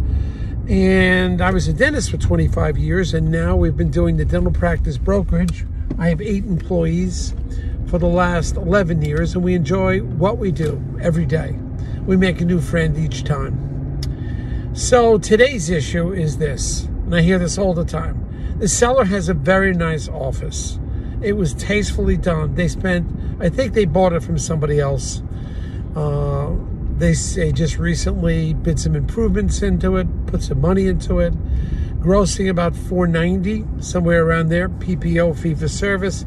[0.70, 4.52] And I was a dentist for 25 years, and now we've been doing the dental
[4.52, 5.64] practice brokerage.
[5.98, 7.34] I have eight employees
[7.86, 11.58] for the last 11 years, and we enjoy what we do every day.
[12.06, 14.00] We make a new friend each time.
[14.74, 18.56] So today's issue is this, and I hear this all the time.
[18.58, 20.78] The seller has a very nice office.
[21.20, 22.54] It was tastefully done.
[22.54, 23.08] They spent,
[23.40, 25.22] I think they bought it from somebody else
[25.96, 26.54] uh,
[26.98, 31.34] they say just recently bid some improvements into it, put some money into it,
[32.00, 34.68] grossing about 490 somewhere around there.
[34.68, 36.24] PPO fee for service,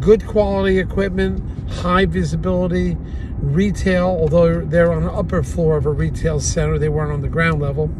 [0.00, 2.96] good quality equipment, high visibility,
[3.38, 4.06] retail.
[4.06, 7.60] Although they're on the upper floor of a retail center, they weren't on the ground
[7.60, 7.90] level.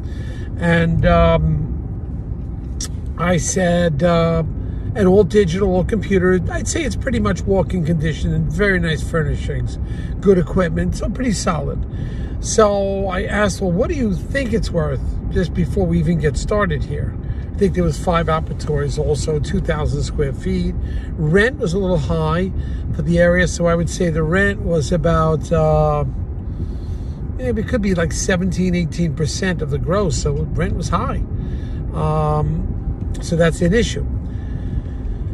[0.59, 1.73] And um,
[3.19, 4.03] I said.
[4.03, 4.43] Uh,
[4.97, 6.41] and all digital, computer.
[6.51, 9.79] I'd say it's pretty much walking condition and very nice furnishings,
[10.21, 11.85] good equipment, so pretty solid.
[12.41, 16.39] So I asked, well, what do you think it's worth just before we even get
[16.39, 17.15] started here?
[17.55, 20.75] I think there was five operatories, also 2,000 square feet.
[21.13, 22.51] Rent was a little high
[22.95, 26.05] for the area, so I would say the rent was about, uh,
[27.39, 31.23] it could be like 17, 18% of the gross, so rent was high.
[31.93, 34.07] Um, so that's an issue.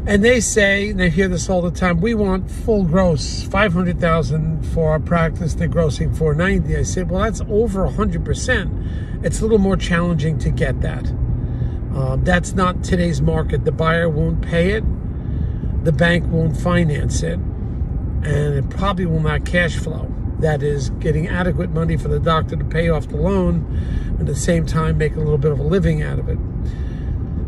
[0.05, 4.63] And they say, and I hear this all the time, we want full gross, 500,000
[4.67, 6.77] for our practice, they're grossing 490.
[6.77, 9.25] I said, well, that's over 100%.
[9.25, 11.07] It's a little more challenging to get that.
[11.95, 13.65] Um, that's not today's market.
[13.65, 14.85] The buyer won't pay it,
[15.85, 20.13] the bank won't finance it, and it probably will not cash flow.
[20.41, 23.67] That is, getting adequate money for the doctor to pay off the loan,
[24.09, 26.39] and at the same time make a little bit of a living out of it.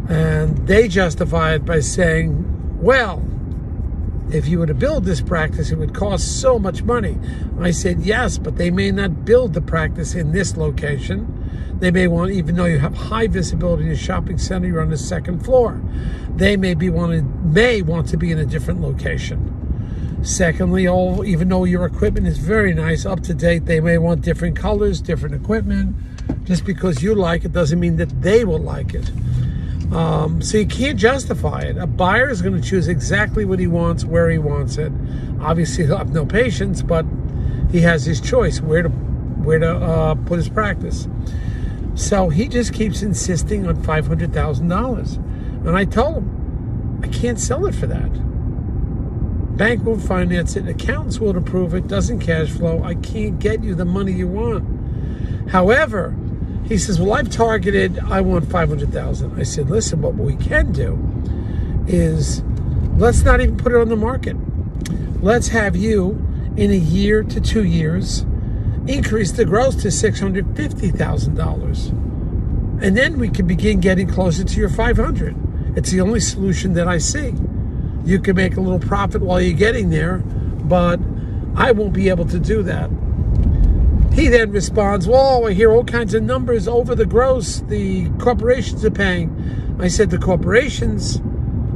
[0.09, 2.53] And they justify it by saying,
[2.84, 3.22] well,
[4.31, 7.19] if you were to build this practice, it would cost so much money.
[7.59, 11.78] I said, yes, but they may not build the practice in this location.
[11.78, 14.91] They may want, even though you have high visibility in a shopping center, you're on
[14.91, 15.81] the second floor.
[16.37, 20.21] They may be wanted, may want to be in a different location.
[20.22, 24.21] Secondly, all even though your equipment is very nice, up to date, they may want
[24.21, 25.97] different colors, different equipment.
[26.45, 29.11] Just because you like it doesn't mean that they will like it.
[29.94, 31.77] Um, so you can't justify it.
[31.77, 34.93] A buyer is going to choose exactly what he wants, where he wants it.
[35.41, 37.06] Obviously, he'll have no patients, but
[37.71, 41.06] he has his choice where to where to uh, put his practice.
[41.94, 47.09] So he just keeps insisting on five hundred thousand dollars, and I told him I
[47.09, 48.10] can't sell it for that.
[49.56, 50.66] Bank won't finance it.
[50.66, 51.87] Accountants won't approve it.
[51.87, 52.83] Doesn't cash flow.
[52.83, 55.50] I can't get you the money you want.
[55.50, 56.16] However,
[56.67, 59.39] he says, Well, I've targeted, I want 500,000.
[59.39, 60.99] I said, Listen, what we can do
[61.87, 62.43] is
[62.97, 64.37] let's not even put it on the market.
[65.23, 66.21] Let's have you
[66.57, 68.25] in a year to two years
[68.87, 72.83] increase the gross to $650,000.
[72.83, 75.35] And then we can begin getting closer to your 500.
[75.77, 77.35] It's the only solution that I see.
[78.05, 81.01] You can make a little profit while you're getting there, but
[81.57, 82.91] I won't be able to do that.
[84.15, 88.85] He then responds, Well, I hear all kinds of numbers over the gross the corporations
[88.85, 89.77] are paying.
[89.81, 91.21] I said, The corporations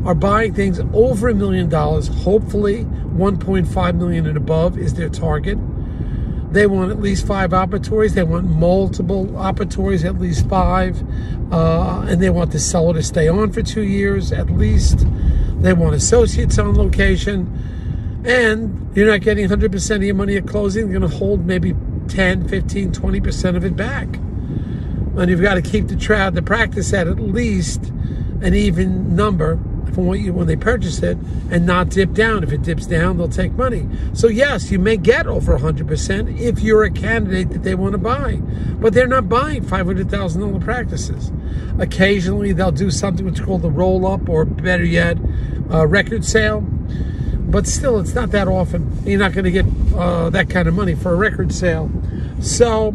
[0.05, 2.07] are buying things over a million dollars.
[2.07, 5.59] Hopefully, 1.5 million and above is their target.
[6.53, 8.15] They want at least five operatories.
[8.15, 11.03] They want multiple operatories, at least five.
[11.53, 15.07] Uh, and they want the seller to stay on for two years at least.
[15.61, 18.23] They want associates on location.
[18.25, 20.89] And you're not getting 100% of your money at closing.
[20.89, 21.75] You're going to hold maybe
[22.09, 24.09] 10, 15, 20% of it back.
[25.17, 27.87] And you've got to keep the tra- the practice at at least
[28.41, 29.59] an even number
[29.93, 31.19] from what you when they purchase it
[31.51, 32.45] and not dip down.
[32.45, 33.89] If it dips down, they'll take money.
[34.13, 37.99] So yes, you may get over 100% if you're a candidate that they want to
[37.99, 38.37] buy.
[38.81, 41.33] But they're not buying $500,000 practices.
[41.81, 45.19] Occasionally they'll do something which called the roll up or better yet,
[45.71, 46.65] a record sale
[47.49, 49.07] but still, it's not that often.
[49.07, 49.67] You're not going to get
[49.97, 51.91] uh, that kind of money for a record sale.
[52.41, 52.95] So,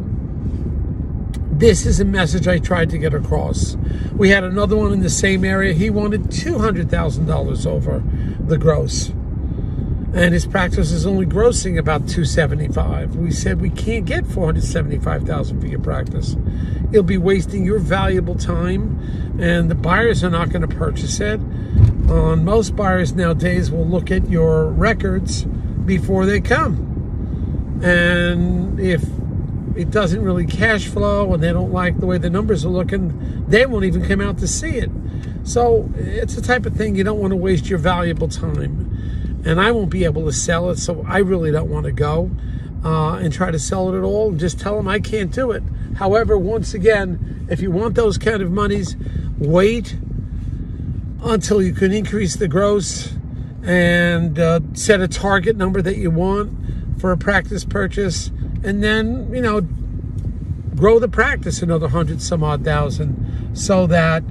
[1.51, 3.75] this is a message I tried to get across.
[4.13, 5.73] We had another one in the same area.
[5.73, 8.03] He wanted $200,000 over
[8.39, 9.11] the gross.
[10.13, 15.65] and his practice is only grossing about 275 we said we can't get 475000 for
[15.65, 16.35] your practice
[16.91, 19.00] you'll be wasting your valuable time
[19.39, 21.39] and the buyers are not going to purchase it
[22.13, 25.44] on most buyers nowadays will look at your records
[25.86, 29.04] before they come and if
[29.75, 33.45] it doesn't really cash flow and they don't like the way the numbers are looking
[33.48, 34.89] they won't even come out to see it
[35.44, 38.94] so it's the type of thing you don't want to waste your valuable time
[39.45, 40.77] and I won't be able to sell it.
[40.77, 42.31] So I really don't want to go
[42.83, 44.30] uh, and try to sell it at all.
[44.30, 45.63] And just tell them I can't do it.
[45.98, 48.95] However, once again, if you want those kind of monies,
[49.38, 49.98] wait
[51.24, 53.14] until you can increase the gross
[53.64, 56.52] and uh, set a target number that you want
[57.00, 58.28] for a practice purchase,
[58.64, 59.62] and then you know
[60.75, 64.24] grow the practice another hundred some odd thousand, so that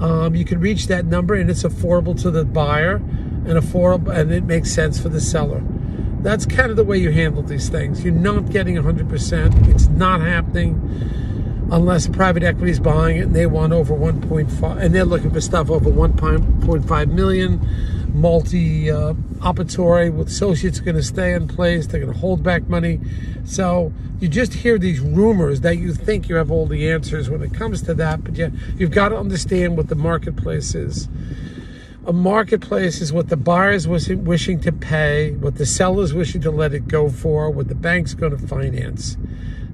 [0.00, 4.32] um, you can reach that number and it's affordable to the buyer and affordable and
[4.32, 5.62] it makes sense for the seller.
[6.20, 8.04] That's kind of the way you handle these things.
[8.04, 9.68] You're not getting 100%.
[9.68, 10.74] It's not happening
[11.70, 15.40] unless private equity is buying it and they want over 1.5 and they're looking for
[15.40, 17.60] stuff over 1.5 million
[18.14, 22.66] multi uh, operatory with associates going to stay in place they're going to hold back
[22.68, 22.98] money
[23.44, 27.42] so you just hear these rumors that you think you have all the answers when
[27.42, 31.08] it comes to that but you, you've got to understand what the marketplace is
[32.08, 36.50] a marketplace is what the buyers was wishing to pay, what the sellers wishing to
[36.50, 39.18] let it go for, what the bank's going to finance.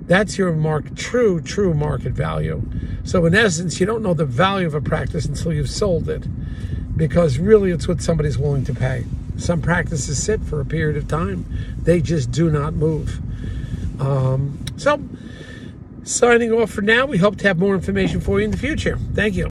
[0.06, 2.62] That's your mark, true, true market value.
[3.04, 6.26] So in essence, you don't know the value of a practice until you've sold it,
[6.96, 9.04] because really it's what somebody's willing to pay.
[9.36, 11.46] Some practices sit for a period of time;
[11.82, 13.20] they just do not move.
[14.00, 15.02] Um, so,
[16.04, 17.06] signing off for now.
[17.06, 18.98] We hope to have more information for you in the future.
[19.14, 19.50] Thank you.